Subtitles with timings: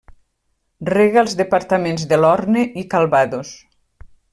[0.91, 3.57] Rega els departaments de l'Orne i Calvados.